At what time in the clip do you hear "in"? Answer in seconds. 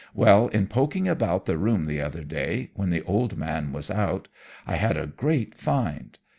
0.47-0.65